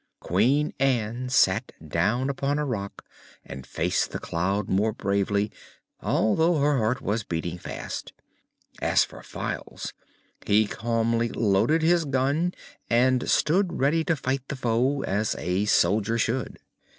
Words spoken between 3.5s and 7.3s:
faced the cloud more bravely, although her heart was